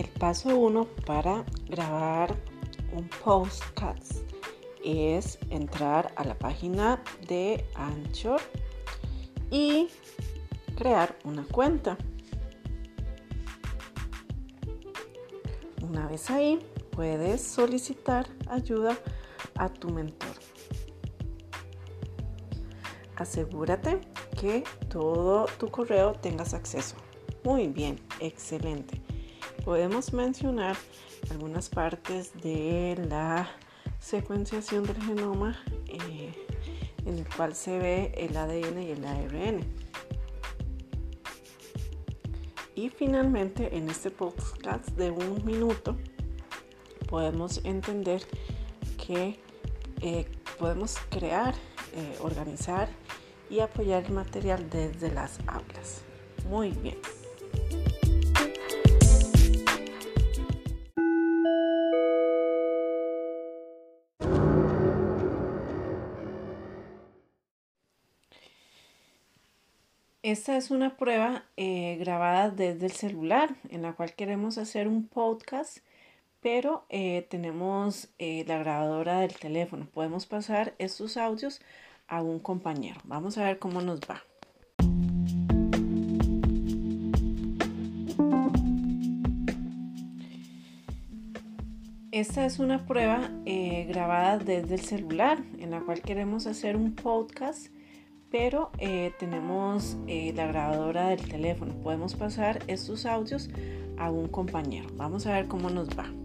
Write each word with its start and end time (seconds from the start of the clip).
El 0.00 0.08
paso 0.08 0.56
1 0.56 0.86
para 1.04 1.44
grabar 1.68 2.34
un 2.96 3.06
podcast 3.22 4.22
es 4.82 5.38
entrar 5.50 6.10
a 6.16 6.24
la 6.24 6.38
página 6.38 7.02
de 7.28 7.66
Anchor 7.74 8.40
y 9.50 9.88
crear 10.74 11.18
una 11.24 11.44
cuenta. 11.44 11.98
Una 15.82 16.08
vez 16.08 16.30
ahí, 16.30 16.60
puedes 16.92 17.42
solicitar 17.42 18.26
ayuda 18.48 18.96
a 19.56 19.68
tu 19.68 19.90
mentor. 19.90 20.34
Asegúrate 23.16 24.00
que 24.40 24.64
todo 24.88 25.44
tu 25.58 25.70
correo 25.70 26.12
tengas 26.12 26.54
acceso. 26.54 26.96
Muy 27.44 27.68
bien, 27.68 28.00
excelente. 28.18 29.02
Podemos 29.70 30.12
mencionar 30.12 30.76
algunas 31.30 31.68
partes 31.68 32.32
de 32.42 33.00
la 33.08 33.48
secuenciación 34.00 34.82
del 34.82 35.00
genoma 35.00 35.62
eh, 35.86 36.34
en 37.06 37.18
el 37.18 37.28
cual 37.36 37.54
se 37.54 37.78
ve 37.78 38.12
el 38.16 38.36
ADN 38.36 38.82
y 38.82 38.90
el 38.90 39.04
ARN. 39.04 39.60
Y 42.74 42.88
finalmente 42.88 43.76
en 43.76 43.88
este 43.88 44.10
podcast 44.10 44.88
de 44.96 45.12
un 45.12 45.44
minuto 45.44 45.96
podemos 47.08 47.60
entender 47.62 48.26
que 49.06 49.38
eh, 50.00 50.26
podemos 50.58 50.96
crear, 51.10 51.54
eh, 51.94 52.18
organizar 52.22 52.88
y 53.48 53.60
apoyar 53.60 54.04
el 54.04 54.14
material 54.14 54.68
desde 54.68 55.12
las 55.12 55.38
aulas. 55.46 56.02
Muy 56.48 56.70
bien. 56.70 56.98
Esta 70.22 70.58
es 70.58 70.70
una 70.70 70.98
prueba 70.98 71.44
eh, 71.56 71.96
grabada 71.98 72.50
desde 72.50 72.84
el 72.84 72.92
celular 72.92 73.56
en 73.70 73.80
la 73.80 73.94
cual 73.94 74.12
queremos 74.12 74.58
hacer 74.58 74.86
un 74.86 75.08
podcast, 75.08 75.78
pero 76.42 76.84
eh, 76.90 77.26
tenemos 77.30 78.10
eh, 78.18 78.44
la 78.46 78.58
grabadora 78.58 79.20
del 79.20 79.32
teléfono. 79.32 79.86
Podemos 79.86 80.26
pasar 80.26 80.74
estos 80.76 81.16
audios 81.16 81.62
a 82.06 82.20
un 82.20 82.38
compañero. 82.38 83.00
Vamos 83.04 83.38
a 83.38 83.44
ver 83.44 83.58
cómo 83.58 83.80
nos 83.80 84.00
va. 84.00 84.22
Esta 92.12 92.44
es 92.44 92.58
una 92.58 92.84
prueba 92.84 93.30
grabada 93.88 94.36
desde 94.36 94.74
el 94.74 94.82
celular 94.82 95.38
en 95.58 95.70
la 95.70 95.80
cual 95.80 96.02
queremos 96.02 96.46
hacer 96.46 96.76
un 96.76 96.94
podcast 96.94 97.68
pero 98.30 98.70
eh, 98.78 99.12
tenemos 99.18 99.96
eh, 100.06 100.32
la 100.34 100.46
grabadora 100.46 101.08
del 101.08 101.28
teléfono. 101.28 101.74
Podemos 101.82 102.14
pasar 102.14 102.62
estos 102.66 103.06
audios 103.06 103.50
a 103.98 104.10
un 104.10 104.28
compañero. 104.28 104.88
Vamos 104.94 105.26
a 105.26 105.32
ver 105.32 105.46
cómo 105.46 105.70
nos 105.70 105.88
va. 105.90 106.19